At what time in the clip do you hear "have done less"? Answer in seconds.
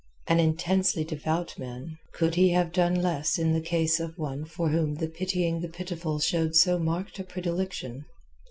2.53-3.37